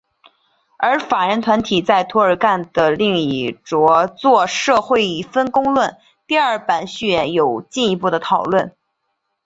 [0.79, 8.75] 而法人团体在涂尔干的另一着作社会分工论第二版序言有进一步的讨论。